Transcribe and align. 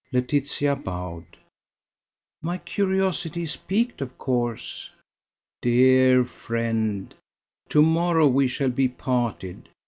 Laetitia 0.11 0.75
bowed. 0.77 1.37
"My 2.41 2.57
curiosity 2.57 3.43
is 3.43 3.55
piqued, 3.55 4.01
of 4.01 4.17
course." 4.17 4.89
"Dear 5.61 6.23
friend, 6.25 7.13
to 7.69 7.83
morrow 7.83 8.27
we 8.27 8.47
shall 8.47 8.71
be 8.71 8.87
parted. 8.87 9.69